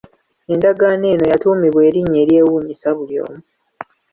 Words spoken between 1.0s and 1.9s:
eno yatuumibwa